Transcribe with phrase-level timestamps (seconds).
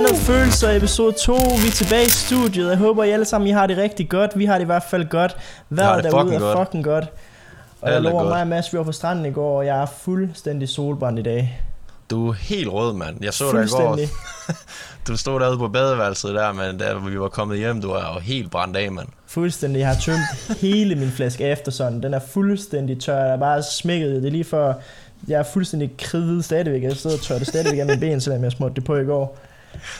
[0.00, 1.32] Blandede følelser, episode 2.
[1.32, 2.68] Vi er tilbage i studiet.
[2.70, 4.38] Jeg håber, I alle sammen I har det rigtig godt.
[4.38, 5.36] Vi har det i hvert fald godt.
[5.70, 6.58] Vejret derude fucking er godt.
[6.58, 7.04] fucking godt.
[7.80, 8.32] Og jeg Alt er lover godt.
[8.32, 11.22] mig og Mads, vi var på stranden i går, og jeg er fuldstændig solbrændt i
[11.22, 11.60] dag.
[12.10, 13.24] Du er helt rød, mand.
[13.24, 13.98] Jeg så dig i går.
[15.08, 18.20] Du stod derude på badeværelset der, men da vi var kommet hjem, du er jo
[18.20, 19.08] helt brændt af, mand.
[19.26, 19.80] Fuldstændig.
[19.80, 22.02] Jeg har tømt hele min flaske efter sådan.
[22.02, 23.18] Den er fuldstændig tør.
[23.24, 24.22] Jeg er bare smækket.
[24.22, 24.80] Det er lige for...
[25.28, 26.82] Jeg er fuldstændig kridtet stadigvæk.
[26.82, 29.04] Jeg sidder og tør det stadigvæk af mine ben, selvom jeg smurte det på i
[29.04, 29.38] går.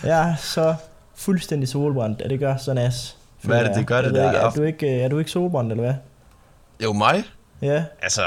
[0.03, 0.75] Jeg er så
[1.17, 3.17] fuldstændig solbrændt, at det gør så nas.
[3.43, 4.31] Hvad er det, det gør det der?
[4.31, 5.95] Ikke, er, du ikke, øh, er du ikke solbrændt, eller hvad?
[6.85, 7.25] Jo, mig?
[7.63, 7.85] Ja.
[8.03, 8.23] Altså,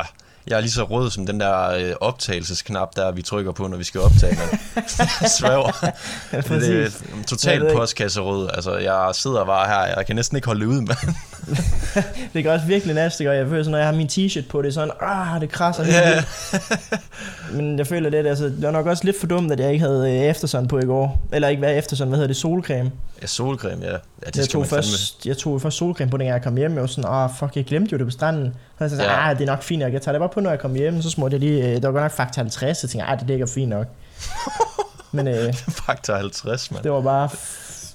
[0.47, 3.77] jeg er lige så rød som den der øh, optagelsesknap, der vi trykker på, når
[3.77, 4.35] vi skal optage.
[4.35, 4.59] den.
[5.37, 5.71] Svæver.
[6.33, 6.89] ja Det er
[7.27, 8.49] totalt postkasserød.
[8.53, 11.15] Altså, jeg sidder bare her, jeg kan næsten ikke holde ud, mand.
[12.33, 13.33] Det gør også virkelig nas, det gør.
[13.33, 15.83] Jeg føler sådan, når jeg har min t-shirt på, det er sådan, ah, det krasser
[15.83, 17.53] helt vildt.
[17.53, 19.85] Men jeg føler lidt, altså, det var nok også lidt for dumt, at jeg ikke
[19.85, 21.21] havde øh, efterson på i går.
[21.31, 22.91] Eller ikke hvad efterson, hvad hedder det, solcreme.
[23.21, 23.91] Ja, solcreme, ja.
[23.91, 26.73] ja det jeg, tog først, jeg tog først solcreme på, dengang jeg kom hjem.
[26.73, 28.53] Jeg var sådan, ah, fuck, jeg glemte jo det på stranden.
[28.77, 29.29] Så jeg sagde, Ja.
[29.29, 29.93] ah, det er nok fint nok.
[29.93, 31.01] Jeg tager det bare på, når jeg kommer hjem.
[31.01, 33.19] Så smurte jeg lige, øh, det var godt nok fakta 50, så jeg tænkte, ah,
[33.19, 33.87] det ligger fint nok.
[35.15, 36.83] Men øh, Faktor 50, mand.
[36.83, 37.29] det var bare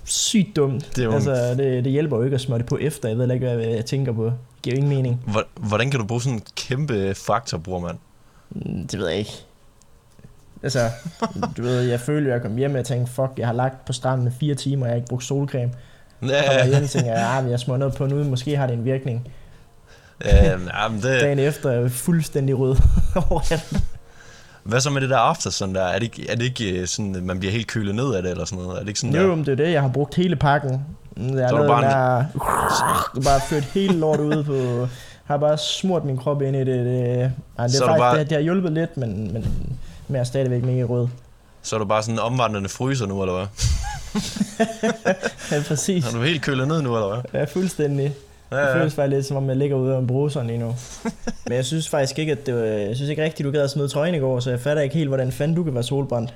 [0.08, 0.96] sygt dumt.
[0.96, 3.08] Det er altså, det, det hjælper jo ikke at smøre det på efter.
[3.08, 4.24] Jeg ved ikke, hvad jeg tænker på.
[4.24, 5.20] Det giver jo ingen mening.
[5.26, 7.96] Hvor- Hvordan kan du bruge sådan en kæmpe faktor, bror, mand?
[8.50, 9.30] Mm, Det ved jeg ikke.
[10.62, 10.90] Altså,
[11.56, 13.84] du ved, jeg følte, at jeg kom hjem, og jeg tænkte, fuck, jeg har lagt
[13.84, 15.72] på stranden i fire timer, og jeg har ikke brugt solcreme.
[16.20, 18.84] Og Ja, hjem og jeg, ah, jeg smører noget på nu, måske har det en
[18.84, 19.28] virkning.
[20.24, 22.76] ja, ja, men det, Dagen efter er jeg fuldstændig rød
[23.30, 23.76] overalt.
[24.68, 25.82] Hvad så med det der after sådan der?
[25.82, 28.22] Er det ikke, er det ikke øh, sådan, at man bliver helt kølet ned af
[28.22, 28.76] det, eller sådan noget?
[28.76, 29.34] Er det ikke sådan Jo, der?
[29.36, 30.70] men det er det, jeg har brugt hele pakken.
[31.16, 32.24] Jeg har Så er du lavet bare der,
[33.24, 34.88] bare ført hele lortet ud på,
[35.24, 36.66] har bare smurt min krop ind i det.
[36.66, 39.42] det ej, det, Så er faktisk, bare- det, det, har hjulpet lidt, men, men,
[40.08, 41.08] men jeg er stadigvæk mega rød.
[41.62, 43.46] Så er du bare sådan en omvandrende fryser nu, eller hvad?
[45.52, 46.06] Ja, præcis.
[46.06, 47.40] Er du helt kølet ned nu, eller hvad?
[47.40, 48.14] Ja, fuldstændig.
[48.50, 48.74] Ja, Det ja.
[48.80, 50.76] føles faktisk lidt som om jeg ligger ude af en bruser lige nu.
[51.46, 53.70] Men jeg synes faktisk ikke, at det var, jeg synes ikke rigtigt, du gad at
[53.70, 56.34] smide trøjen i går, så jeg fatter ikke helt, hvordan fanden du kan være solbrændt.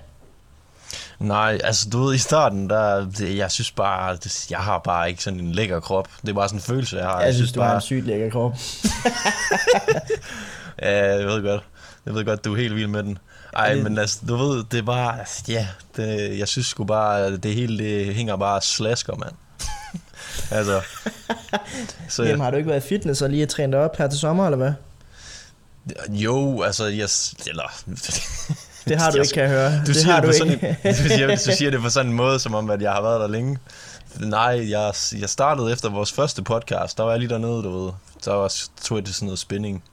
[1.19, 5.11] Nej, altså du ved, i starten, der, det, jeg synes bare, det, jeg har bare
[5.11, 6.09] ikke sådan en lækker krop.
[6.23, 7.19] Det er bare sådan en følelse, jeg har.
[7.19, 8.53] Jeg, jeg synes, du har bare, en sygt lækker krop.
[10.83, 11.63] Ja, jeg ved godt.
[12.07, 13.19] Jeg ved godt, du er helt vild med den.
[13.57, 15.19] Ej, det- men altså, du ved, det er bare,
[15.49, 19.33] ja, det, jeg synes sgu bare, det hele, det hænger bare slasker, mand.
[20.51, 20.81] altså,
[22.09, 24.45] så, Jamen har du ikke været i fitness og lige trænet op her til sommer,
[24.45, 24.73] eller hvad?
[26.09, 27.09] jo, altså, jeg,
[27.47, 27.83] eller,
[28.89, 29.71] Det har du Jeg- ikke, kan jeg høre.
[29.79, 30.59] Du det siger har det, du ikke.
[30.61, 32.93] sådan en, du, siger, du siger det på sådan en måde, som om, at jeg
[32.93, 33.59] har været der længe.
[34.21, 37.93] Nej, jeg, jeg startede efter vores første podcast, der var jeg lige dernede, du ved.
[38.23, 38.53] Så var,
[38.85, 39.85] tog jeg til sådan noget spinning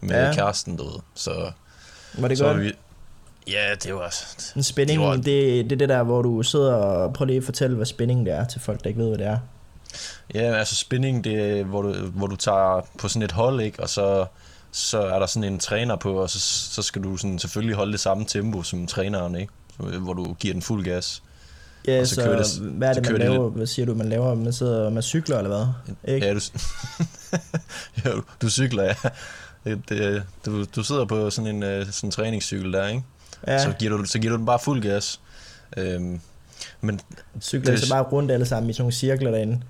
[0.00, 0.32] med Ja.
[0.34, 1.00] kæresten, du ved.
[1.14, 1.50] Så,
[2.18, 2.60] Var det så godt?
[2.60, 2.72] vi,
[3.46, 4.14] Ja, det var...
[4.56, 7.26] En spænding, Det det, var- det, det er det der, hvor du sidder og prøver
[7.26, 9.38] lige at fortælle, hvad spænding det er til folk, der ikke ved, hvad det er.
[10.34, 13.82] Ja, altså spinning, det er, hvor du, hvor du tager på sådan et hold, ikke?
[13.82, 14.26] Og så,
[14.72, 16.38] så er der sådan en træner på, og så,
[16.74, 19.52] så skal du sådan selvfølgelig holde det samme tempo som træneren, ikke?
[19.76, 21.22] Hvor du giver den fuld gas.
[21.86, 23.50] Ja, Og så, så kører det- hvad er det, man kører det laver?
[23.50, 24.34] Hvad siger du, man laver?
[24.34, 25.48] Man sidder man cykler, eller
[26.04, 26.14] hvad?
[26.14, 26.26] Ikke?
[26.26, 26.40] Ja, du,
[28.04, 28.10] ja,
[28.42, 28.94] du, cykler, ja.
[29.64, 33.02] Det, det, du, du sidder på sådan en øh, sådan en træningscykel der, ikke?
[33.46, 33.62] Ja.
[33.64, 35.20] Så, giver du, så giver du den bare fuld gas.
[35.76, 36.20] Øhm,
[36.80, 37.00] men
[37.40, 39.62] cykler det- så bare rundt alle sammen i sådan nogle cirkler derinde.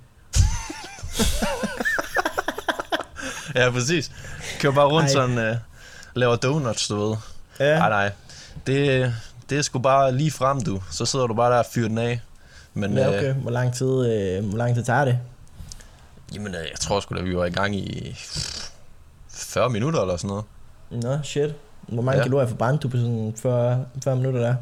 [3.54, 4.10] ja, præcis.
[4.60, 5.12] Kører bare rundt Ej.
[5.12, 5.56] sådan, øh,
[6.14, 7.16] laver donuts, du ved.
[7.60, 8.12] Ja, Nej, nej.
[8.66, 9.14] Det,
[9.50, 10.82] det er sgu bare lige frem, du.
[10.90, 12.20] Så sidder du bare der og fyrer den af.
[12.74, 13.34] Men ja øh, okay.
[13.34, 15.18] Hvor lang tid, øh, hvor lang tid tager det?
[16.34, 18.16] jamen, øh, jeg tror sgu da, vi var i gang i
[19.28, 20.44] 40 minutter eller sådan noget.
[20.90, 21.50] Nå, shit.
[21.88, 22.16] Hvor mange ja.
[22.18, 22.22] Ja.
[22.22, 24.54] kalorier forbrændte du på sådan 40, 40 minutter der?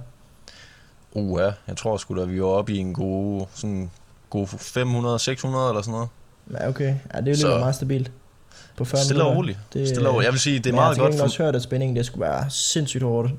[1.13, 1.51] Uh, ja.
[1.69, 3.91] Jeg tror sgu da, vi var oppe i en god, sådan,
[4.31, 4.53] god 500-600
[5.69, 6.09] eller sådan noget.
[6.53, 6.95] Ja, okay.
[7.15, 8.11] Ja, det er jo Så- lige meget stabilt.
[8.77, 9.59] På 40 Stille og roligt.
[9.73, 10.25] Det, Stille og roligt.
[10.27, 11.13] Jeg vil sige, det er meget jeg har godt.
[11.13, 13.31] til For, også hørt, at spændingen det skulle være sindssygt hårdt.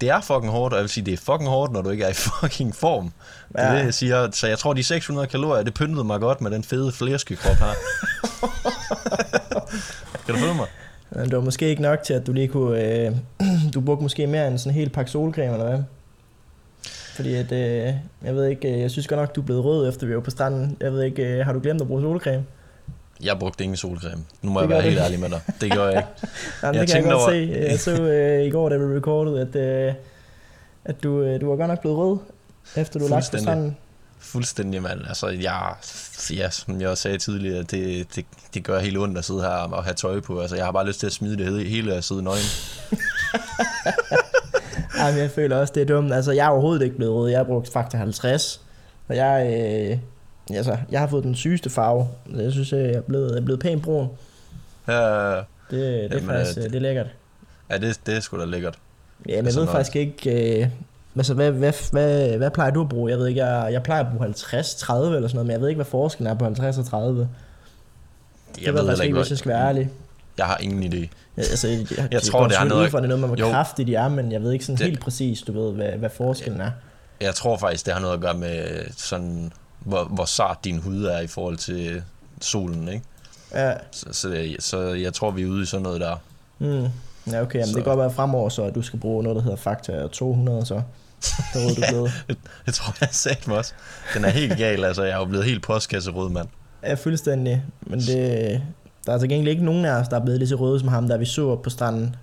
[0.00, 2.04] det er fucking hårdt, og jeg vil sige, det er fucking hårdt, når du ikke
[2.04, 3.12] er i fucking form.
[3.48, 3.78] Det er Ja.
[3.78, 4.30] det, jeg siger.
[4.30, 7.66] Så jeg tror, de 600 kalorier, det pyntede mig godt med den fede flæskekrop her.
[10.26, 10.66] kan du følge mig?
[11.14, 12.82] Det var måske ikke nok til, at du lige kunne...
[13.06, 13.12] Øh,
[13.74, 15.82] du brugte måske mere end sådan en hel pakke solcreme, eller hvad?
[17.14, 19.88] Fordi at, øh, jeg ved ikke, øh, jeg synes godt nok, du er blevet rød,
[19.88, 20.76] efter vi var på stranden.
[20.80, 22.44] Jeg ved ikke, øh, har du glemt at bruge solcreme?
[23.22, 24.22] Jeg brugte ingen solcreme.
[24.42, 25.40] Nu må Det jeg være helt ærlig med dig.
[25.60, 26.08] Det gør jeg ikke.
[26.62, 27.68] Jamen, Jeg det kan jeg godt over- se.
[27.70, 29.94] Jeg så øh, i går, da vi recordede, at, øh,
[30.84, 32.18] at du, øh, du var godt nok blevet rød,
[32.76, 33.76] efter du lagt på stranden.
[34.20, 35.00] Fuldstændig, mand.
[35.08, 35.74] Altså, jeg,
[36.34, 38.24] ja, som jeg også sagde tidligere, det, det,
[38.54, 40.40] det gør helt ondt at sidde her og have tøj på.
[40.40, 42.42] Altså, jeg har bare lyst til at smide det hele, og sidde nøgen.
[44.98, 46.12] Ej, men jeg føler også, det er dumt.
[46.12, 47.28] Altså, jeg er overhovedet ikke blevet rød.
[47.30, 48.60] Jeg har brugt faktor 50.
[49.08, 49.46] Og jeg,
[50.50, 52.08] øh, altså, jeg har fået den sygeste farve.
[52.36, 54.08] Jeg synes, jeg er blevet, jeg er blevet pænt brun.
[54.88, 54.94] Ja,
[55.36, 57.06] Det, det er Jamen, faktisk øh, øh, det er lækkert.
[57.70, 58.74] ja det, det er sgu da lækkert.
[58.74, 58.78] Ja,
[59.26, 60.60] men jeg altså, ved når- faktisk ikke...
[60.62, 60.68] Øh,
[61.16, 63.10] altså, hvad, hvad, hvad, hvad plejer du at bruge?
[63.10, 65.60] Jeg ved ikke, jeg, jeg plejer at bruge 50, 30 eller sådan noget, men jeg
[65.60, 67.28] ved ikke, hvad forskellen er på 50 og 30.
[68.58, 69.90] Jeg, jeg ved faktisk ikke, hvis jeg skal være ærlig.
[70.38, 70.96] Jeg har ingen idé.
[70.96, 73.20] Jeg, altså, jeg, jeg, Jeg tror, det har selvfølgelig noget- ud fra, det er noget,
[73.20, 73.50] man må Jo.
[73.50, 76.10] kraftigt i armen, men jeg ved ikke sådan Det- helt præcis, du ved, hvad, hvad
[76.10, 76.70] forskellen er.
[77.20, 81.04] Jeg tror faktisk, det har noget at gøre med sådan, hvor, hvor sart din hud
[81.04, 82.02] er i forhold til
[82.40, 83.04] solen, ikke?
[83.54, 86.16] Ja, Så, så, jeg, så jeg tror, vi er ude i sådan noget der.
[86.58, 86.86] mm.
[87.32, 89.42] ja okay, men det kan godt være fremover, så at du skal bruge noget, der
[89.42, 90.82] hedder Fakta 200, så
[91.54, 92.24] der er du blevet.
[92.66, 93.72] Det tror jeg sagde mig også.
[94.14, 95.02] Den er helt gal, altså.
[95.02, 96.48] Jeg er jo blevet helt postkasserød, mand.
[96.82, 98.62] Ja, fuldstændig, men det,
[99.06, 100.88] der er til gengæld ikke nogen af os, der er blevet lige så røde som
[100.88, 102.16] ham, der vi så op på stranden.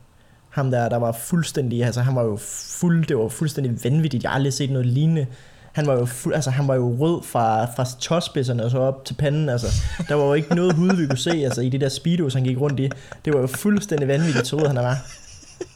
[0.49, 2.37] Ham der, der var fuldstændig, altså han var jo
[2.79, 5.25] fuld, det var fuldstændig vanvittigt, jeg har aldrig set noget lignende.
[5.73, 9.05] Han var jo, fuld, altså, han var jo rød fra, fra tåspidserne og så op
[9.05, 9.67] til panden, altså.
[10.09, 12.43] Der var jo ikke noget hud, vi kunne se, altså, i de der speedos, han
[12.43, 12.89] gik rundt i.
[13.25, 14.97] Det var jo fuldstændig vanvittigt, så rød han var.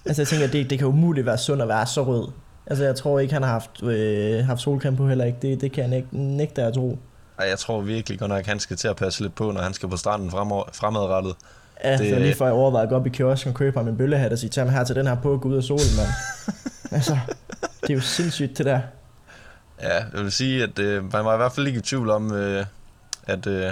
[0.05, 2.27] Altså, jeg tænker, det, det kan umuligt være sundt at være så rød.
[2.67, 5.37] Altså, jeg tror ikke, han har haft, øh, haft solcreme på heller ikke.
[5.41, 6.99] Det, det kan jeg nægte, nægte at tro.
[7.39, 9.73] Ej, jeg tror virkelig godt nok, han skal til at passe lidt på, når han
[9.73, 11.35] skal på stranden fremover, fremadrettet.
[11.83, 11.99] Ja, det...
[11.99, 13.97] Det- så lige før jeg overvejede at gå op i kiosken og købe ham en
[13.97, 15.83] bøllehat og sige, tag mig her til den her på og gå ud af solen,
[15.97, 16.09] mand.
[16.97, 17.17] altså,
[17.81, 18.79] det er jo sindssygt, det der.
[19.81, 22.33] Ja, jeg vil sige, at øh, man var i hvert fald ikke i tvivl om,
[22.33, 22.65] øh,
[23.27, 23.71] at øh,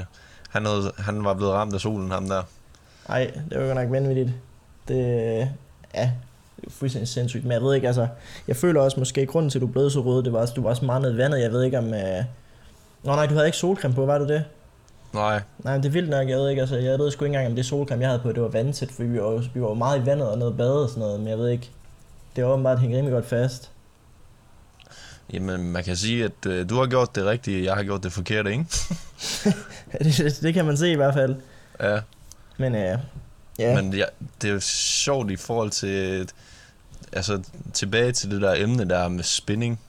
[0.49, 2.43] han, havde, han var blevet ramt af solen, ham der.
[3.09, 4.29] Ej, det var godt nok vanvittigt.
[4.87, 5.49] Det,
[5.95, 6.11] ja,
[6.61, 7.43] det er fuldstændig sindssygt.
[7.43, 8.07] Men jeg ved ikke, altså,
[8.47, 10.61] jeg føler også måske, grunden til, at du blev så rød, det var, også, du
[10.61, 11.41] var også meget nede i vandet.
[11.41, 11.93] Jeg ved ikke om...
[11.93, 12.23] Øh...
[13.03, 14.43] Nå nej, du havde ikke solcreme på, var du det?
[15.13, 17.49] Nej, Nej, det er vildt nok, jeg ved ikke, altså, jeg ved sgu ikke engang,
[17.49, 20.01] om det solcreme, jeg havde på, det var vandtæt, for vi var, vi var meget
[20.01, 21.69] i vandet og nede og bade og sådan noget, men jeg ved ikke,
[22.35, 23.71] det var åbenbart hængt rimelig godt fast.
[25.33, 28.11] jamen man kan sige, at øh, du har gjort det rigtige, jeg har gjort det
[28.11, 28.65] forkerte, ikke?
[30.03, 31.35] det, det kan man se i hvert fald.
[31.81, 31.99] Ja,
[32.57, 32.97] Men øh,
[33.59, 34.05] ja, men ja,
[34.41, 36.29] det er jo sjovt i forhold til,
[37.13, 39.79] altså tilbage til det der emne der med spinning.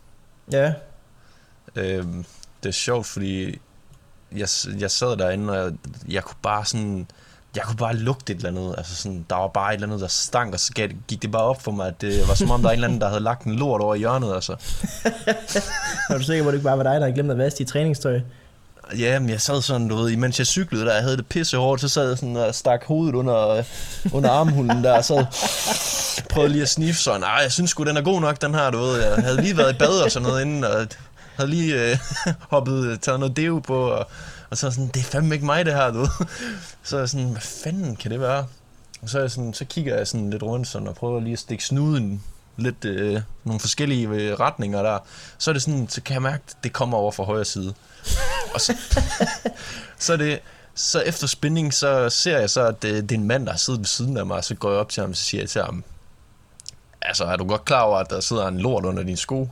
[0.52, 0.72] ja,
[1.76, 2.04] Øh,
[2.62, 3.60] det er sjovt, fordi
[4.32, 5.72] jeg, jeg sad derinde, og jeg,
[6.08, 7.06] jeg kunne bare sådan...
[7.56, 10.00] Jeg kunne bare lugte et eller andet, altså sådan, der var bare et eller andet,
[10.00, 10.72] der stank, og så
[11.08, 12.88] gik det bare op for mig, at det var som om, der er en eller
[12.88, 14.52] anden, der havde lagt en lort over i hjørnet, altså.
[16.10, 17.58] er du sikker på, at det ikke bare var dig, der havde glemt at vaske
[17.58, 18.20] dit træningstøj?
[18.98, 21.56] Ja, men jeg sad sådan, du ved, imens jeg cyklede der, jeg havde det pisse
[21.56, 23.64] hårdt, så sad jeg sådan og stak hovedet under, øh,
[24.12, 25.26] under armhulen der, og så
[26.30, 28.70] prøvede lige at sniffe sådan, nej, jeg synes sgu, den er god nok, den her,
[28.70, 30.86] du ved, jeg havde lige været i bad og sådan noget inden, og
[31.36, 31.98] havde lige øh,
[32.50, 34.06] hoppet, øh, taget noget deo på, og,
[34.50, 36.08] og så sådan, det er fandme ikke mig det her, du ved.
[36.82, 38.46] Så er jeg sådan, hvad fanden kan det være?
[39.02, 41.32] Og så, er jeg sådan, så kigger jeg sådan lidt rundt sådan, og prøver lige
[41.32, 42.22] at stikke snuden
[42.56, 44.98] lidt øh, nogle forskellige øh, retninger der.
[45.38, 47.74] Så er det sådan, så kan jeg mærke, at det kommer over fra højre side.
[48.54, 48.76] Og så,
[49.98, 50.40] så det,
[50.74, 53.58] så efter spænding, så ser jeg så, at det, det er en mand, der har
[53.58, 55.40] siddet ved siden af mig, og så går jeg op til ham, og så siger
[55.40, 55.84] jeg til ham,
[57.02, 59.40] altså, er du godt klar over, at der sidder en lort under dine sko?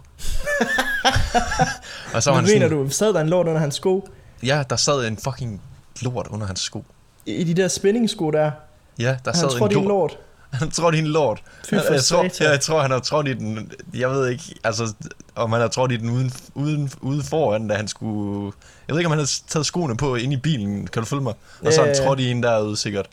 [2.15, 4.09] og så Nu han mener sådan, du, sad der en lort under hans sko?
[4.43, 5.63] ja, der sad en fucking
[6.03, 6.85] lort under hans sko.
[7.27, 8.51] I i de der spændingssko der?
[8.99, 9.85] Ja, der Han sad tror, en lort.
[9.87, 10.19] lort.
[10.61, 11.43] Han tror, det er en lort.
[11.65, 14.55] Fy for jeg, tror, ja, jeg tror, han har trådt i den, jeg ved ikke,
[14.65, 14.95] altså,
[15.39, 18.53] om han har trådt i den uden, uden, ude foran, da han skulle,
[18.89, 21.23] jeg ved ikke, om han har taget skoene på ind i bilen, kan du følge
[21.23, 21.35] mig?
[21.67, 22.07] Og så han Ja, ja, ja.
[22.07, 23.07] trådt i en derude, sikkert.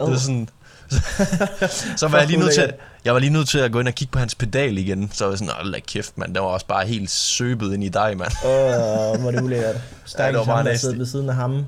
[0.00, 0.48] Det er sådan,
[1.96, 2.80] så var jeg lige nødt til, ulækkert.
[3.04, 5.24] jeg var lige nødt til at gå ind og kigge på hans pedal igen, så
[5.24, 7.88] var jeg sådan, åh, lad kæft, mand, den var også bare helt søbet ind i
[7.88, 8.32] dig, mand.
[8.44, 9.76] Åh, hvor er det ulækkert.
[10.04, 11.64] Stakkels bare ham, der sidder ved siden af ham.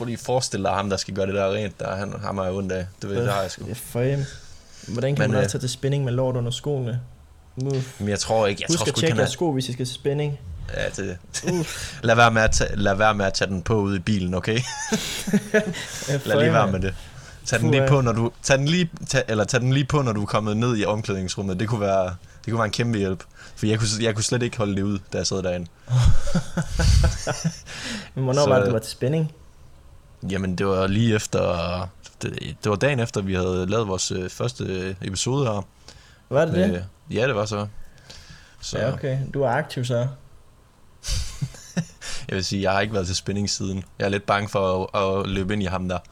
[0.00, 2.52] At forestille dig ham, der skal gøre det der rent, der han, ham er jeg
[2.52, 3.64] ondt af, det ved det har jeg sgu.
[3.64, 4.24] Det er for.
[4.92, 7.00] Hvordan kan Men, man øh, også tage til spænding med lort under skoene?
[7.66, 8.00] Uff.
[8.00, 9.72] Men jeg tror ikke, jeg Husk tror sgu ikke, tjekke han er, sko, hvis I
[9.72, 10.38] skal til spænding.
[10.76, 11.18] ja, det,
[11.52, 11.94] Uff.
[12.02, 14.34] lad, være med at tage, lad være med at tage den på ude i bilen,
[14.34, 14.58] okay?
[16.24, 16.94] Lad lige være med det.
[17.46, 20.02] Tag den lige på, når du tag den lige, tag, eller tag den lige på,
[20.02, 21.60] når du er kommet ned i omklædningsrummet.
[21.60, 22.04] Det kunne være,
[22.44, 23.24] det kunne være en kæmpe hjælp.
[23.56, 25.66] For jeg kunne, jeg kunne slet ikke holde det ud, da jeg sad derinde.
[28.14, 29.32] Men hvornår Så- var det, du var til spænding?
[30.30, 31.80] Jamen, det var lige efter...
[32.22, 35.66] Det, det var dagen efter, vi havde lavet vores øh, første episode her.
[36.30, 36.70] Var det det?
[36.70, 37.66] Med, ja, det var så.
[38.60, 39.18] Så Ja, okay.
[39.34, 39.94] Du er aktiv så.
[42.28, 43.84] jeg vil sige, jeg har ikke været til spænding siden.
[43.98, 45.98] Jeg er lidt bange for at, at løbe ind i ham der.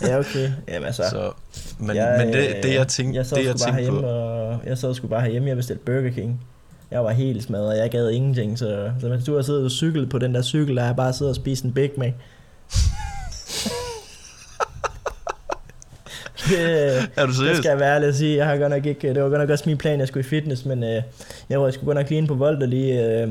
[0.00, 0.50] Ja, okay.
[0.68, 1.02] Jamen altså.
[1.10, 1.32] Så,
[1.78, 3.96] men, men det, det jeg tænkte, jeg sad det, jeg tænkte på...
[3.96, 6.40] og jeg sad sgu bare herhjemme, jeg bestilte Burger King.
[6.90, 10.10] Jeg var helt smadret, jeg gad ingenting, så, så mens du har siddet og cyklet
[10.10, 12.12] på den der cykel, der har jeg bare siddet og spist en Big Mac.
[16.48, 17.56] Det, Er du det seriøs?
[17.56, 18.36] skal jeg være ærlig at sige.
[18.36, 20.26] Jeg har godt nok ikke, det var godt nok også min plan, at jeg skulle
[20.26, 21.02] i fitness, men øh,
[21.48, 23.28] jeg var jeg skulle godt nok lige ind på Volt og lige, øh,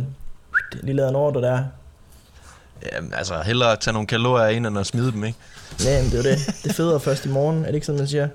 [0.81, 1.63] lige lade en ordre der.
[2.95, 5.37] Jamen, altså, hellere tage nogle kalorier ind, end at smide dem, ikke?
[5.85, 6.55] Ja, men det er det.
[6.63, 8.27] Det er federe først i morgen, er det ikke sådan, man siger?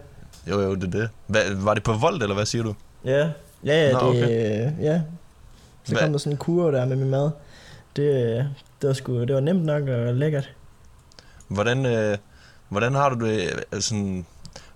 [0.50, 1.08] Jo, jo, det er det.
[1.26, 2.74] Hvad, var det på Volt, eller hvad siger du?
[3.04, 3.18] Ja,
[3.64, 4.66] ja, ja, Nå, det, okay.
[4.66, 5.00] øh, ja.
[5.84, 7.30] Så Hvad- kom der sådan en kur der med min mad.
[7.96, 8.44] Det, øh,
[8.82, 10.50] det, var sgu, det var nemt nok og lækkert.
[11.48, 12.16] Hvordan, øh,
[12.68, 14.26] hvordan har du det, øh, sådan,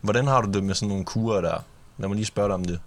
[0.02, 1.64] hvordan har du det med sådan nogle kurer der?
[1.98, 2.78] Lad mig lige spørge dig om det.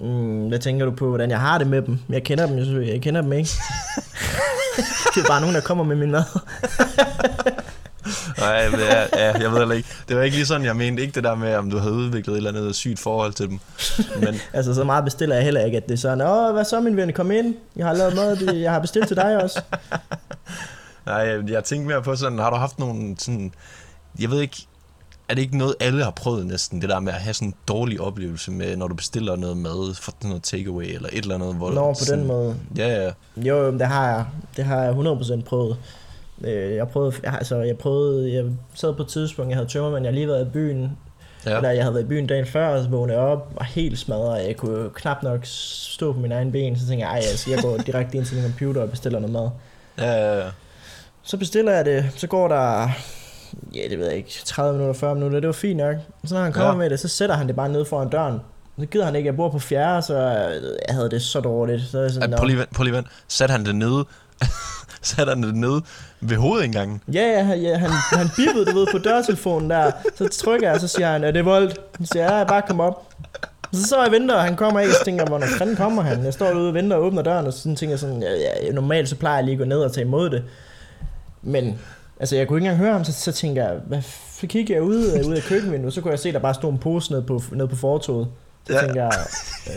[0.00, 1.98] Mm, hvad tænker du på, hvordan jeg har det med dem?
[2.08, 3.50] Jeg kender dem jo selvfølgelig, jeg kender dem ikke.
[5.14, 6.24] det er bare nogen, der kommer med min mad.
[8.38, 9.88] Nej, men ja, ja, jeg ved heller ikke.
[10.08, 11.02] Det var ikke lige sådan, jeg mente.
[11.02, 13.58] Ikke det der med, om du havde udviklet et eller andet sygt forhold til dem.
[14.20, 16.80] Men Altså, så meget bestiller jeg heller ikke, at det er sådan, åh, hvad så
[16.80, 17.54] min ven, kom ind.
[17.76, 19.62] Jeg har lavet mad, jeg har bestilt til dig også.
[21.06, 23.52] nej, jeg, jeg tænkte mere på sådan, har du haft nogle sådan,
[24.20, 24.66] jeg ved ikke,
[25.28, 27.54] er det ikke noget, alle har prøvet næsten, det der med at have sådan en
[27.68, 31.34] dårlig oplevelse med, når du bestiller noget mad for sådan noget takeaway, eller et eller
[31.34, 32.56] andet, hvor Nå, på sådan, den måde.
[32.76, 33.10] Ja, ja.
[33.36, 34.24] Jo, jo, men det har jeg.
[34.56, 35.76] Det har jeg 100% prøvet.
[36.44, 38.44] Øh, Jeg prøvede, jeg, altså, jeg prøvede, jeg
[38.74, 40.92] sad på et tidspunkt, jeg havde tømmermænd, jeg havde lige været i byen,
[41.46, 41.56] ja.
[41.56, 43.98] eller jeg havde været i byen dagen før, og så vågnede jeg op, og helt
[43.98, 47.50] smadret, jeg kunne knap nok stå på mine egne ben, så tænkte jeg, ej, altså,
[47.50, 49.48] jeg går direkte ind til min computer og bestiller noget mad.
[49.98, 50.50] Ja, ja, ja.
[51.22, 52.88] Så bestiller jeg det, så går der,
[53.74, 55.96] ja, det ved jeg ikke, 30 minutter, 40 minutter, det var fint nok.
[56.24, 56.76] Så når han kommer Ja.
[56.78, 58.40] med det, så sætter han det bare ned foran døren.
[58.80, 61.82] Så gider han ikke, jeg bor på fjerde, så jeg havde det så dårligt.
[61.90, 63.06] Så jeg sådan, Ja, prøv lige, vent, prøv lige vent.
[63.28, 64.04] Satte han det nede?
[65.02, 65.82] Satte han det nede
[66.20, 67.00] ved hovedindgangen?
[67.12, 69.90] Ja, ja, ja han, han bippede, du ved, på dørtelefonen der.
[70.16, 71.74] Så trykker jeg, og så siger han, er det voldt?
[72.00, 73.04] Så siger jeg, ja, bare kom op.
[73.72, 76.02] Så så jeg venter, og han kommer ikke, og så tænker jeg, hvornår fanden kommer
[76.02, 76.24] han?
[76.24, 78.32] Jeg står derude og venter og åbner døren, og så tænker jeg sådan, ja,
[78.66, 80.44] ja, normalt så plejer jeg lige at gå ned og tage imod det.
[81.42, 81.78] Men,
[82.20, 84.02] altså jeg kunne ikke engang høre ham, så, så tænker jeg, hvad,
[84.40, 86.72] så kigger jeg ud, øh, ud af køkkenvinduet, så kunne jeg se, der bare stod
[86.72, 88.28] en pose nede på, nede på fortoget.
[88.66, 88.80] Så Ja.
[88.80, 89.12] tænker jeg,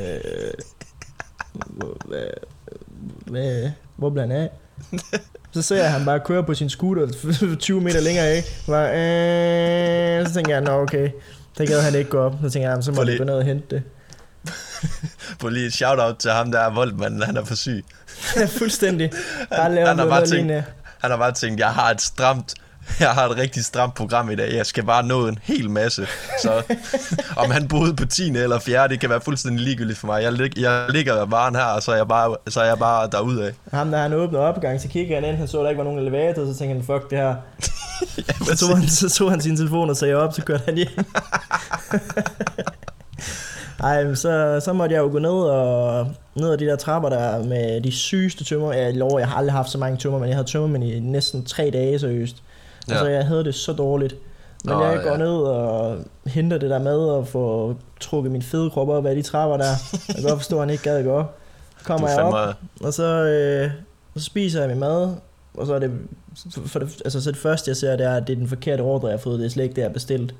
[0.02, 0.52] øh,
[1.66, 2.24] hvor, hvad,
[3.26, 4.50] hvad, hvor han af?
[5.52, 7.08] Så ser jeg han bare køre på sin scooter
[7.60, 8.48] 20 meter længere, ikke?
[8.68, 8.90] Bare,
[10.20, 11.10] øh, så tænker jeg, nå okay,
[11.58, 12.34] der gad han ikke gå op.
[12.44, 13.84] Så tænker jeg, "Jamen, så må jeg gå ned og hente det.
[15.40, 17.22] På lige et shout-out til ham, der er voldmanden.
[17.24, 17.86] Han er for syg.
[18.60, 19.12] Fuldstændig.
[19.50, 20.64] Bare lave han har bare tænkt-.
[21.02, 22.54] Han har bare tænkt, jeg har et stramt,
[23.00, 24.56] jeg har et rigtig stramt program i dag.
[24.56, 26.08] Jeg skal bare nå en hel masse.
[26.42, 26.64] Så
[27.38, 28.30] om han boede på 10.
[28.30, 28.88] eller 4.
[28.88, 30.24] det kan være fuldstændig ligegyldigt for mig.
[30.24, 33.10] Jeg, lig, jeg ligger varen her, og så er jeg bare, så er jeg bare
[33.12, 33.52] derudad.
[33.74, 36.00] Ham der han åbnede opgang, så kiggede han ind, han så der ikke var nogen
[36.00, 37.36] elevator, så tænkte han, fuck det her.
[38.18, 40.76] Ja, Så tog, han, så tog han sin telefon og sagde op, så kørte han
[40.76, 40.88] hjem.
[43.84, 47.10] Ej, men så, så måtte jeg jo gå ned og ned ad de der trapper
[47.10, 48.74] der med de sygeste tømmer.
[48.74, 51.46] Jeg lover, jeg har aldrig haft så mange tømmer, men jeg havde tømmermænd i næsten
[51.46, 52.44] tre dage seriøst.
[52.88, 52.94] Ja.
[52.94, 54.16] Altså, jeg havde det så dårligt.
[54.66, 55.18] Men oh, jeg går ja.
[55.18, 59.22] ned og henter det der med og får trukket min fede krop op af de
[59.22, 59.74] trapper der.
[60.08, 61.24] Jeg kan godt forstå, at han ikke gad gå
[61.84, 63.72] kommer er jeg op, og så, øh,
[64.18, 65.16] så spiser jeg min mad,
[65.54, 65.92] og så er det,
[66.66, 68.82] for det, altså så det første jeg ser, det er, at det er den forkerte
[68.82, 70.36] ordre, jeg har fået, det er slet ikke det, jeg har bestilt.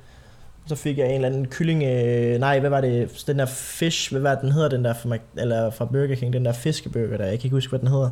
[0.66, 4.10] Så fik jeg en eller anden kylling, øh, nej, hvad var det, den der fish,
[4.12, 7.16] hvad var det, den hedder, den der fra, eller fra Burger King, den der fiskeburger
[7.16, 8.10] der, jeg kan ikke huske, hvad den hedder.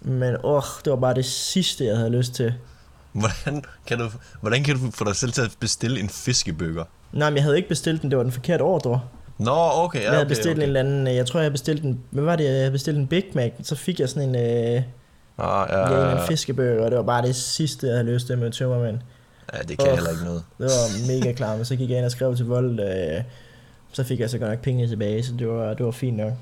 [0.00, 2.54] Men åh, det var bare det sidste, jeg havde lyst til.
[3.12, 4.08] hvordan, kan du,
[4.40, 6.84] hvordan kan du få dig selv til at bestille en fiskebøger?
[7.12, 9.00] Nej, men jeg havde ikke bestilt den, det var den forkerte ordre.
[9.38, 10.62] Nå, okay, ja, jeg havde okay, bestilt okay.
[10.62, 12.70] en eller anden, øh, jeg tror, jeg havde bestilt en, hvad var det, jeg havde
[12.70, 14.34] bestilt en Big Mac, så fik jeg sådan en,
[14.76, 14.82] øh,
[15.38, 18.10] Ah, ja, ja, en, ja, anden fiskeburger, og det var bare det sidste, jeg havde
[18.12, 18.98] lyst til med tømmermænd.
[19.52, 19.94] Ja, det kan Åh.
[19.94, 20.44] heller ikke noget.
[20.58, 23.22] Det var mega klar, men så gik jeg ind og skrev til Vold, øh,
[23.92, 26.32] så fik jeg så godt nok penge tilbage, så det var, det var fint nok.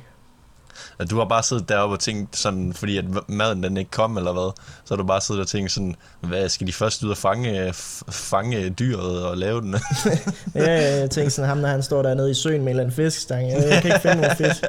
[1.11, 4.33] Du har bare siddet deroppe og tænkt sådan, fordi at maden den ikke kom eller
[4.33, 4.52] hvad,
[4.85, 7.73] så har du bare siddet og tænkt sådan, hvad skal de først ud og fange,
[8.09, 9.75] fange dyret og lave den?
[10.54, 12.97] Ja, jeg tænkte sådan, ham når han står dernede i søen med en eller anden
[12.97, 14.64] fiskestang, jeg, jeg kan ikke finde nogen fisk.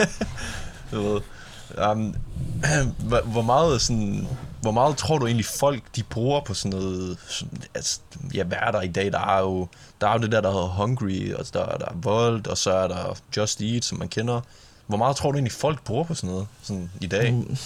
[0.92, 1.20] du ved.
[1.92, 2.14] Um,
[3.32, 4.28] hvor meget sådan,
[4.66, 8.00] hvor meget tror du egentlig folk de bruger på sådan noget, sådan, altså,
[8.34, 9.12] ja, er der i dag?
[9.12, 9.66] Der er jo,
[10.00, 12.70] der er jo det der, der hedder Hungry, og der, der er Volt, og så
[12.72, 14.40] er der Just Eat, som man kender.
[14.86, 17.32] Hvor meget tror du egentlig folk bruger på sådan noget sådan i dag?
[17.32, 17.56] Mm,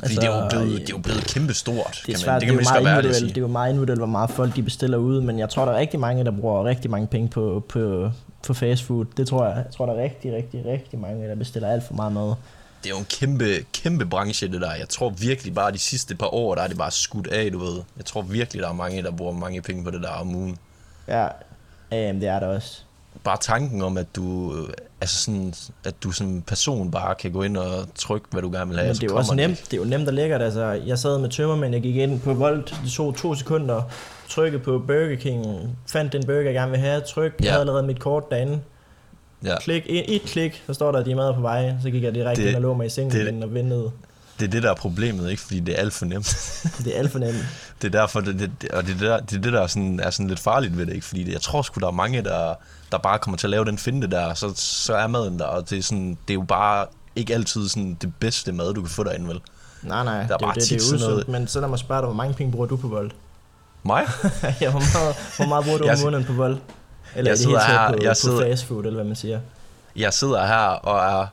[0.00, 2.18] Fordi det, er jo blevet, det er jo blevet kæmpe stort, det er kan man,
[2.18, 3.28] svært, det det, kan man er så meget være sige.
[3.28, 5.72] det er jo meget individuelt, hvor meget folk de bestiller ud, men jeg tror, der
[5.72, 8.10] er rigtig mange, der bruger rigtig mange penge på, på,
[8.46, 9.04] på fast food.
[9.16, 9.56] Det tror jeg.
[9.56, 12.34] Jeg tror, der er rigtig, rigtig, rigtig mange, der bestiller alt for meget mad.
[12.84, 14.74] Det er jo en kæmpe, kæmpe branche, det der.
[14.74, 17.58] Jeg tror virkelig bare, de sidste par år, der er det bare skudt af, du
[17.58, 17.82] ved.
[17.96, 20.58] Jeg tror virkelig, der er mange, der bruger mange penge på det der om ugen.
[21.08, 21.26] Ja,
[21.92, 22.80] jamen, det er der også.
[23.24, 24.68] bare tanken om, at du, øh,
[25.00, 28.68] altså sådan, at du som person bare kan gå ind og trykke, hvad du gerne
[28.70, 28.86] vil have.
[28.88, 31.18] Men det er jo også nemt, det er jo nemt og lækkert, altså jeg sad
[31.18, 33.82] med tømmermænd, jeg gik ind på Volt, det tog to sekunder,
[34.28, 35.46] trykke på Burger King,
[35.86, 37.50] fandt den burger, jeg gerne vil have, tryk, jeg Ja.
[37.50, 38.60] havde allerede mit kort derinde,
[39.44, 39.58] Ja.
[39.60, 42.02] klik, et, et klik, så står der, at de er mad på vej, så gik
[42.02, 43.90] jeg direkte Det- ind og lå mig i sengen det- igen og ventede.
[44.40, 45.42] Det er det, der er problemet, ikke?
[45.42, 46.26] Fordi det er alt for nemt.
[46.84, 47.34] Det er alt for nemt.
[47.82, 49.60] Det er derfor, det, det, det- og det er det, der, det, er det der
[49.60, 51.06] er sådan, er sådan lidt farligt ved det, ikke?
[51.06, 52.54] Fordi det, jeg tror sgu, der er mange, der,
[52.92, 55.70] der bare kommer til at lave den finte der, så, så er maden der, og
[55.70, 56.86] det er, sådan, det er jo bare
[57.16, 59.40] ikke altid sådan det bedste mad, du kan få derinde, vel?
[59.82, 61.78] Nej, nej, det er, bare jo det, det er usundt, noget- men så lad mig
[61.78, 63.14] spørge dig, hvor mange penge bruger du på Volt?
[63.82, 64.02] Mig?
[64.60, 66.58] ja, hvor meget, hvor meget bruger du om måneden på Volt?
[67.16, 69.40] Eller Jeg sidder her- på, jeg på sidder- fast food, eller hvad man siger.
[69.96, 71.26] Jeg sidder her og er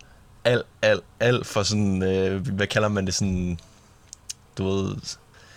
[0.46, 3.60] alt, alt, alt for sådan, øh, hvad kalder man det, sådan,
[4.58, 4.96] du ved,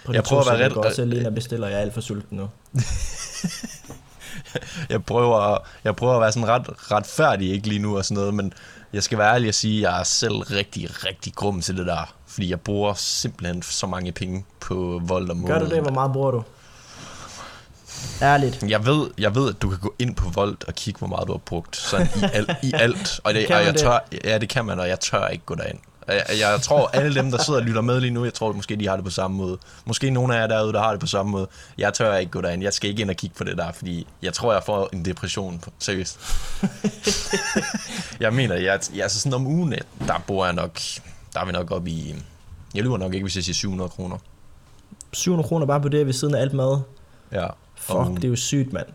[0.04, 2.48] På Jeg prøver at være ret- også og bestiller, jeg er alt for sulten nu.
[4.90, 8.34] jeg prøver, jeg prøver at være sådan ret retfærdig ikke lige nu og sådan noget,
[8.34, 8.52] men
[8.92, 11.86] jeg skal være ærlig og sige, at jeg er selv rigtig, rigtig grum til det
[11.86, 12.14] der.
[12.26, 15.70] Fordi jeg bruger simpelthen så mange penge på vold om Gør måneden.
[15.70, 15.82] du det?
[15.82, 16.42] Hvor meget bruger du?
[18.22, 18.62] Ærligt.
[18.68, 21.26] Jeg ved, jeg ved, at du kan gå ind på Volt og kigge, hvor meget
[21.28, 21.76] du har brugt.
[21.76, 23.20] Sådan i, al, i alt.
[23.24, 23.80] Og, det, Kan og jeg det?
[23.80, 25.78] tør, ja, det kan man, og jeg tør ikke gå derind.
[26.08, 28.76] Jeg, jeg tror, alle dem, der sidder og lytter med lige nu, jeg tror måske,
[28.76, 29.58] de har det på samme måde.
[29.84, 31.46] Måske nogle af jer derude, der har det på samme måde.
[31.78, 32.62] Jeg tør ikke gå derind.
[32.62, 35.04] Jeg skal ikke ind og kigge på det der, fordi jeg tror, jeg får en
[35.04, 35.64] depression.
[35.78, 36.18] Seriøst.
[38.20, 39.74] jeg mener, jeg, jeg, altså sådan om ugen,
[40.06, 40.80] der bor jeg nok,
[41.34, 42.14] der er vi nok oppe i,
[42.74, 44.16] jeg lyver nok ikke, hvis jeg siger 700 kroner.
[45.12, 46.80] 700 kroner bare på det ved siden af alt mad.
[47.32, 47.46] Ja.
[47.86, 48.86] Fuck, Om- det er jo sygt, mand.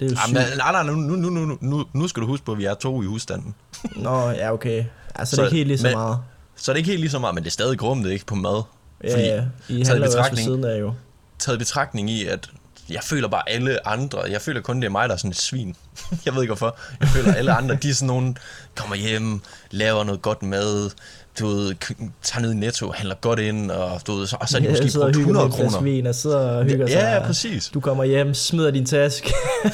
[0.00, 0.58] Det er jo Jamen, sygt.
[0.58, 3.02] nej, nej, nu, nu, nu, nu, nu, skal du huske på, at vi er to
[3.02, 3.54] i husstanden.
[3.96, 4.84] Nå, ja, okay.
[5.14, 6.18] Altså, Så- det er ikke helt lige så men- meget.
[6.56, 8.34] Så er det ikke helt lige så meget, men det er stadig grummet, ikke, på
[8.34, 8.62] mad.
[9.04, 9.34] Ja, fordi- ja.
[9.34, 10.92] I handler jo også ved betragtning- siden af jo.
[11.38, 12.50] Taget betragtning i, at
[12.90, 15.36] jeg føler bare alle andre, jeg føler kun, det er mig, der er sådan et
[15.40, 15.76] svin.
[16.24, 16.76] jeg ved ikke hvorfor.
[17.00, 18.38] Jeg føler, alle andre, de er sådan nogen,
[18.74, 19.40] kommer hjem,
[19.70, 20.90] laver noget godt mad,
[21.38, 21.74] du ved,
[22.22, 24.66] tager ned i netto, handler godt ind, og, du ved, så, og så er de
[24.66, 25.82] Ja, måske brugt hygger med 100 en flaske kroner.
[25.90, 26.94] vin og sidder og hygger sig.
[26.94, 27.68] Ja, ja, præcis.
[27.74, 29.32] Du kommer hjem, smider din taske,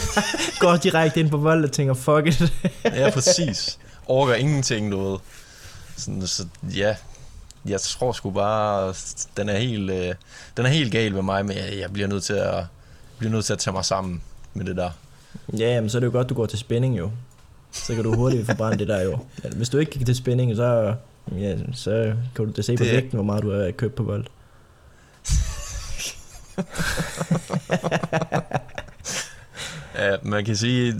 [0.61, 2.53] går direkte ind på vold og tænker, fuck it.
[2.85, 3.79] Ja, præcis.
[4.07, 5.19] Orker ingenting, du ved.
[5.97, 6.47] Sådan, så
[6.77, 6.97] ja,
[7.67, 8.95] jeg tror sgu bare,
[9.37, 10.15] den er helt, øh,
[10.57, 12.65] den er helt gal med mig, men jeg, jeg bliver nødt til at,
[13.19, 14.23] bliver nødt til at tage mig sammen
[14.55, 14.91] med det der.
[15.59, 17.11] ja, jamen, så er det jo godt, du går til spænding jo.
[17.73, 19.19] Så kan du hurtigt forbrænde det der jo.
[19.43, 20.95] Men hvis du ikke gik til spænding, så,
[21.39, 24.03] ja, så kan du da se på Det- vægten, hvor meget du har købt på
[24.03, 24.25] vold.
[29.99, 30.95] Ja, man kan sige,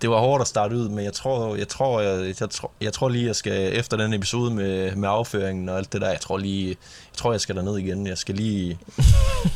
[0.00, 2.92] det var hårdt at starte ud, men jeg tror, jeg tror, jeg, jeg, tror, jeg
[2.92, 6.20] tror lige, jeg skal efter den episode med, med afføringen og alt det der, jeg
[6.20, 8.06] tror lige, jeg tror, jeg skal derned igen.
[8.06, 8.78] Jeg skal lige,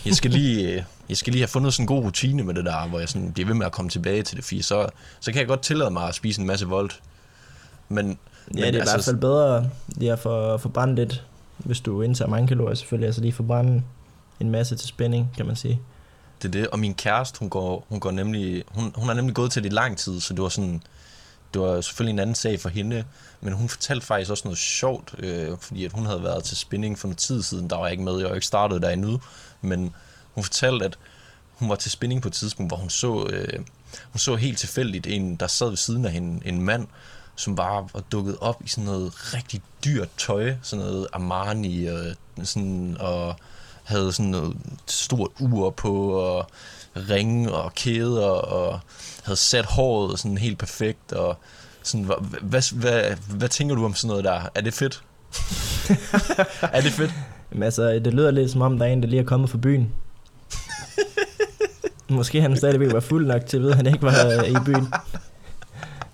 [0.07, 2.89] jeg skal lige, jeg skal lige have fundet sådan en god rutine med det der,
[2.89, 4.89] hvor jeg sådan bliver ved med at komme tilbage til det, fordi så,
[5.21, 7.01] så kan jeg godt tillade mig at spise en masse voldt.
[7.89, 8.19] Men,
[8.55, 10.19] Ja, det er i hvert fald bedre lige at
[10.61, 11.25] forbrænde lidt,
[11.59, 13.07] hvis du indtager mange kalorier selvfølgelig.
[13.07, 13.83] Altså lige forbrænde
[14.41, 15.81] en masse til spænding, kan man sige.
[16.43, 19.35] Det er det, og min kæreste, hun går, hun går nemlig, hun, hun har nemlig
[19.35, 20.83] gået til det i lang tid, så det var sådan,
[21.55, 23.05] det var selvfølgelig en anden sag for hende,
[23.41, 26.99] men hun fortalte faktisk også noget sjovt, øh, fordi at hun havde været til spinning
[26.99, 29.21] for noget tid siden, der var jeg ikke med, jeg var ikke startet der endnu,
[29.61, 29.95] men
[30.35, 30.99] hun fortalte, at
[31.53, 33.59] hun var til spinning på et tidspunkt, hvor hun så, øh,
[34.13, 36.87] hun så helt tilfældigt en, der sad ved siden af hende, en mand,
[37.37, 42.17] som bare var dukket op i sådan noget rigtig dyrt tøj, sådan noget Armani, og,
[42.43, 43.37] sådan, og
[43.87, 46.47] havde sådan noget stort ur på, og
[46.97, 48.81] ringe og kæder, og
[49.25, 51.39] havde sat håret sådan helt perfekt, og
[51.83, 54.51] sådan, hvad, hvad, hvad, hvad tænker du om sådan noget der?
[54.55, 55.03] Er det fedt?
[56.77, 57.11] er det fedt?
[57.53, 59.59] Jamen altså, det lyder lidt som om, der er en, der lige er kommet fra
[59.59, 59.93] byen.
[62.09, 64.57] Måske han stadigvæk var fuld nok til at vide, at han ikke var øh, i
[64.65, 64.93] byen.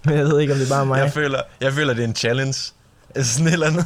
[0.05, 0.99] Men jeg ved ikke, om det er bare mig.
[0.99, 2.73] Jeg føler, jeg føler, det er en challenge.
[3.15, 3.85] Altså sådan et eller andet.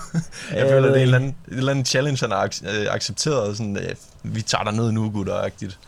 [0.50, 2.68] Jeg jeg føler, det er en eller anden, et eller anden challenge, han har ac-
[2.80, 3.56] øh, accepteret.
[3.56, 5.78] Sådan, øh, vi tager dig ned nu, gutter-agtigt.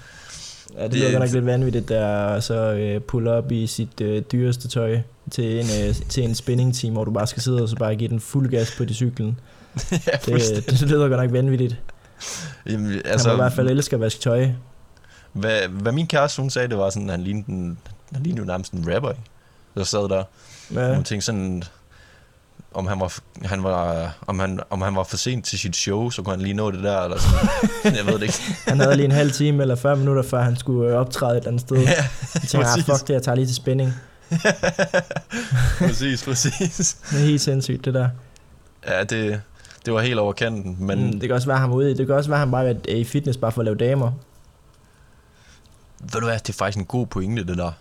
[0.76, 3.66] Ja, det Det- lyder godt nok lidt vanvittigt, der og så øh, pulle op i
[3.66, 4.98] sit øh, dyreste tøj
[5.30, 7.96] til en, øh, til en spinning team, hvor du bare skal sidde og så bare
[7.96, 9.40] give den fuld gas på de cyklen.
[9.90, 9.96] ja,
[10.26, 11.76] Det, det lyder godt nok vanvittigt.
[12.66, 14.48] Jamen, Altså, altså, han må i hvert fald elske at vaske tøj.
[15.32, 17.78] hvad, hvad min kæreste, hun sagde, det var sådan, at han lignede, en,
[18.12, 19.22] han lignede jo nærmest en rapper, ikke?
[19.74, 20.22] Der sad der.
[20.74, 20.80] Ja.
[20.88, 21.62] Ja, Hun tænkte sådan,
[22.74, 26.10] om han var, han var, om han, om han var for sent til sit show,
[26.10, 27.94] så kunne han lige nå det der, eller sådan.
[27.96, 28.38] jeg ved det ikke.
[28.66, 31.36] han havde lige en halv time eller 40 minutter, før han skulle øh, optræde et
[31.36, 31.76] eller andet sted.
[31.76, 31.90] Ja,
[32.34, 33.94] Jeg tænker, ah, fuck det, jeg tager lige til spænding.
[35.78, 36.96] præcis, præcis.
[37.10, 38.08] Det er helt sindssygt, det der.
[38.86, 39.40] Ja, det,
[39.86, 41.94] det var helt over kanten, men mm, det kan også være, han var ude i.
[41.94, 44.12] Det kan også være, han bare er i fitness bare for at lave damer.
[46.00, 47.72] ved du hvad, det er faktisk en god pointe, det der.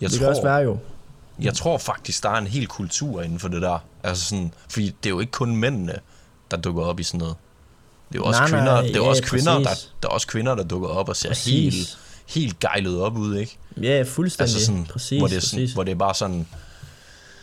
[0.00, 0.78] Jeg det tror, kan også være jo.
[1.40, 3.78] Jeg tror faktisk, der er en hel kultur inden for det der.
[4.02, 5.94] Altså sådan, fordi det er jo ikke kun mændene,
[6.50, 7.34] der dukker op i sådan noget.
[8.08, 9.92] Det er jo også Nej, nej, kvinder, det er ja, også kvinder der, præcis.
[10.02, 11.74] der er også kvinder, der dukker op og ser Præcis.
[11.74, 13.56] helt, helt gejlet op ud, ikke?
[13.82, 14.54] Ja, fuldstændig.
[14.54, 15.74] Altså sådan, præcis, hvor, det er sådan, præcis.
[15.74, 16.46] hvor det er bare sådan,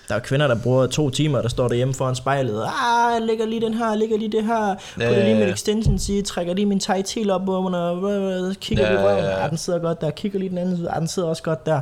[0.09, 2.63] Der er kvinder, der bruger to timer, der står derhjemme foran spejlet.
[2.63, 4.75] Ah, jeg lægger lige den her, jeg lægger lige det her.
[4.93, 5.53] Putter ja, lige min ja.
[5.53, 9.25] extensions i, trækker lige min tight heel op under, kigger Ja, lige røven.
[9.25, 11.81] Ah, den sidder godt der, kigger lige den anden ah, den sidder også godt der.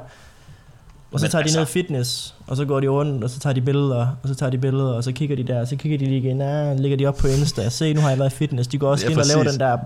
[1.12, 3.30] Og så Men tager de altså- ned i fitness, og så går de rundt, og
[3.30, 5.67] så tager de billeder, og så tager de billeder, og så kigger de der, og
[5.67, 8.20] så kigger de lige igen, ah, lægger de op på Insta, se, nu har jeg
[8.20, 8.67] været i fitness.
[8.67, 9.58] De går også Ja, ind og laver præcis.
[9.58, 9.78] den der,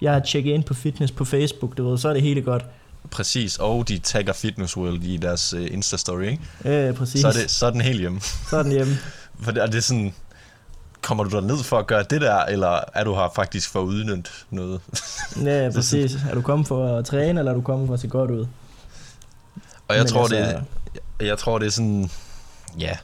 [0.00, 2.64] jeg har tjekket ind på fitness på Facebook, du ved, så er det hele godt.
[3.10, 6.42] præcis, og de tagger Fitness World i deres uh, Insta-story, ikke?
[6.64, 7.20] Ja, præcis.
[7.20, 8.20] Så er, det, så er den helt hjemme.
[8.50, 8.92] så er den hjemme.
[9.42, 10.14] For det, er det sådan,
[11.02, 13.80] kommer du der ned for at gøre det der, eller er du her faktisk for
[13.80, 14.80] at udnytte noget?
[15.44, 16.14] Ja, præcis.
[16.30, 18.46] Er du kommet for at træne, eller er du kommet for at se godt ud?
[19.90, 20.60] Og jeg Men tror, altså-
[21.20, 22.10] det, jeg tror, det er sådan...
[22.78, 22.96] Ja,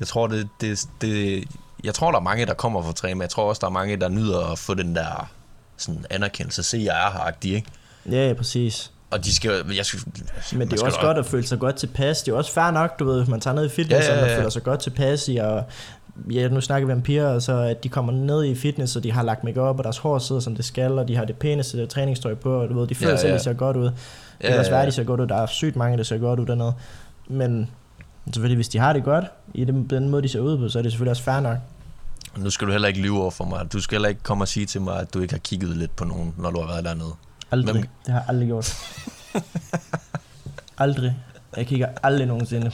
[0.00, 1.44] jeg tror, det, det, det,
[1.84, 3.66] jeg tror, der er mange, der kommer for at træne, men jeg tror også, der
[3.66, 5.30] er mange, der nyder at få den der
[5.76, 6.62] sådan anerkendelse.
[6.62, 7.68] Se, jeg er her ikke?
[8.10, 8.90] Ja, præcis.
[9.10, 9.50] Og de skal...
[9.76, 10.00] Jeg skal
[10.52, 12.22] Men man det er også godt at føle sig godt tilpas.
[12.22, 14.18] Det er også fair nok, du ved, hvis man tager ned i fitness, Ja, ja,
[14.20, 14.34] ja, ja, ja.
[14.34, 15.64] og føler sig godt tilpas i, og
[16.30, 19.02] ja, nu snakker vi om piger, og så at de kommer ned i fitness, og
[19.02, 21.36] de har lagt makeup og deres hår sidder, som det skal, og de har det
[21.36, 23.38] pæneste træningstøj på, og du ved, de føler Ja, ja, ja.
[23.38, 23.90] ser godt ud.
[24.38, 25.26] Det Ja, kan også være, at de ser godt ud.
[25.26, 26.74] Der er sygt mange, der ser godt ud dernede.
[27.28, 27.70] Men
[28.26, 30.78] selvfølgelig, hvis de har det godt, i den, den måde, de ser ud på, så
[30.78, 31.56] er det selvfølgelig også fair nok.
[32.36, 33.72] Nu skal du heller ikke lyve over for mig.
[33.72, 35.96] Du skal heller ikke komme og sige til mig, at du ikke har kigget lidt
[35.96, 37.10] på nogen, når du har været dernede.
[37.52, 37.72] Aldrig.
[37.72, 38.76] Hvem- Det har jeg aldrig gjort.
[40.78, 41.16] aldrig.
[41.56, 42.72] Jeg kigger aldrig nogensinde.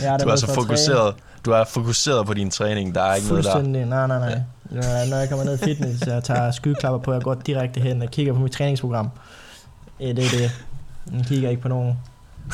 [0.00, 2.94] Jeg har Du er så fokuseret, du er fokuseret på din træning.
[2.94, 3.52] Der er ikke noget der.
[3.52, 4.40] Fuldstændig, nej, nej, nej.
[4.72, 5.08] Ja.
[5.10, 8.08] Når jeg kommer ned i fitness, jeg tager skyklapper på, jeg går direkte hen og
[8.10, 9.10] kigger på mit træningsprogram.
[10.00, 10.50] Ja, det er det.
[11.12, 11.98] Jeg kigger ikke på nogen.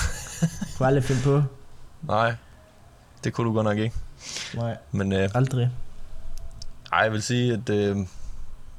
[0.76, 1.42] Kunne aldrig finde på.
[2.02, 2.34] Nej,
[3.24, 3.96] det kunne du godt nok ikke.
[4.54, 5.70] Nej, Men øh, aldrig.
[6.92, 7.96] ej, jeg vil sige, at øh,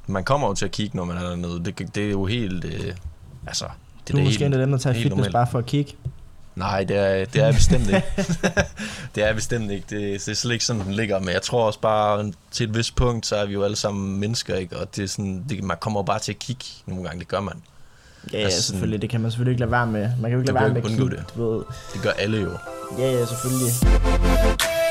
[0.06, 1.64] man kommer jo til at kigge, når man er dernede.
[1.64, 2.64] Det, det er jo helt...
[2.64, 2.94] Øh,
[3.46, 3.64] altså,
[4.06, 5.32] det Du er da måske en af dem, der tager fitness normalt.
[5.32, 5.92] bare for at kigge.
[6.54, 8.02] Nej, det er, det er bestemt ikke.
[9.14, 9.86] det er bestemt ikke.
[9.90, 11.18] Det, det er slet ikke sådan, den ligger.
[11.18, 14.20] Men jeg tror også bare, til et vist punkt, så er vi jo alle sammen
[14.20, 14.78] mennesker, ikke?
[14.78, 17.18] Og det er sådan, det, man kommer bare til at kigge nogle gange.
[17.20, 17.62] Det gør man.
[18.32, 19.02] Ja, ja, Altså selvfølgelig.
[19.02, 20.00] Det kan man selvfølgelig ikke lade være med.
[20.20, 21.24] Man kan jo ikke lade være med at kigge.
[21.36, 21.64] Du ved.
[21.94, 22.50] Det gør alle jo.
[22.98, 23.72] Ja, ja, selvfølgelig.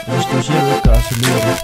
[0.07, 1.57] Hvis du siger, at du gør, så lyder det.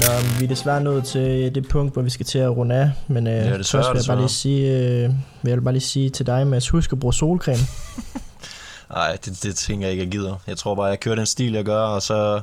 [0.00, 2.90] Nå, vi er desværre nået til det punkt, hvor vi skal til at runde af,
[3.08, 5.10] men øh, Ja, desværre, først vil jeg, bare lige sige, øh,
[5.42, 7.58] vil jeg bare lige sige til dig, Mads, husk at bruge solcreme.
[8.94, 10.34] Nej, det, det tænker jeg ikke, jeg gider.
[10.46, 12.40] Jeg tror bare, jeg kører den stil, jeg gør, og så,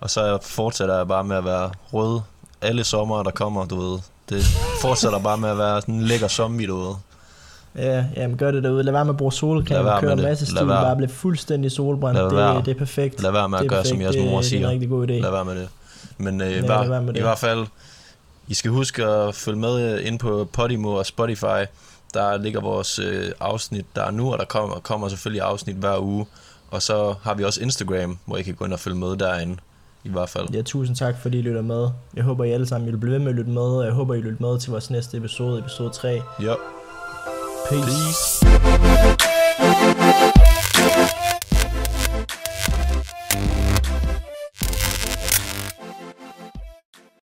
[0.00, 2.20] og så fortsætter jeg bare med at være rød
[2.62, 3.98] alle sommer, der kommer, du ved.
[4.28, 4.44] Det
[4.80, 6.94] fortsætter bare med at være sådan en lækker zombie, ved.
[7.76, 8.82] Ja, jamen gør det derude.
[8.82, 12.20] Lad være med at bruge solcreme, være køre en masse stil, bare blive fuldstændig solbrændt.
[12.20, 13.22] Det, det er perfekt.
[13.22, 14.02] Lad være med at gøre, som perfekt.
[14.02, 14.66] jeres det, mor Det er siger.
[14.66, 15.12] en rigtig god idé.
[15.12, 15.68] Lad være med det.
[16.18, 17.22] Men øh, Ja, bare, være med i det.
[17.22, 17.66] hvert fald,
[18.48, 21.64] I skal huske at følge med ind på Podimo og Spotify.
[22.14, 25.98] Der ligger vores øh, afsnit, der er nu, og der kommer, kommer selvfølgelig afsnit hver
[25.98, 26.26] uge.
[26.70, 29.56] Og så har vi også Instagram, hvor I kan gå ind og følge med derinde
[30.06, 30.48] i hvert fald.
[30.52, 31.88] Ja, tusind tak, fordi I lytter med.
[32.16, 34.14] Jeg håber, I alle sammen vil blive ved med at lytte med, og jeg håber,
[34.14, 36.22] I lytter med til vores næste episode, episode 3.
[36.42, 36.54] Ja.
[37.70, 38.46] Peace.
[39.56, 41.25] Peace.